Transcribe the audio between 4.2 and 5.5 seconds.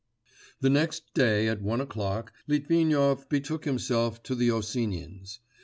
to the Osinins'.